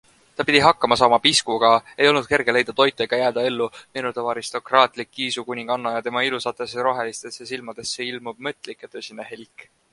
Ta 0.37 0.43
pidi 0.45 0.59
hakkama 0.67 0.95
saama 0.99 1.17
piskuga- 1.25 1.69
ei 2.05 2.09
olnud 2.11 2.29
kerge 2.31 2.55
leida 2.57 2.75
toitu 2.79 3.05
ega 3.05 3.19
jääda 3.19 3.43
ellu, 3.51 3.67
meenutab 3.97 4.31
aristokraatlik 4.33 5.13
kiisukuninganna 5.21 5.95
ja 5.99 6.01
tema 6.11 6.27
ilusatesse 6.31 6.89
rohelistesse 6.91 7.51
silmadesse 7.55 8.11
ilmub 8.15 8.45
mõtlik 8.49 8.87
ja 8.87 8.95
tõsine 8.99 9.33
helk. 9.33 9.71